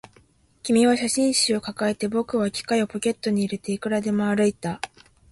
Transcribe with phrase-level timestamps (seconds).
[0.63, 4.81] 君は写真集を抱えて、僕は機械をポケットに入れて、いくらでも歩いた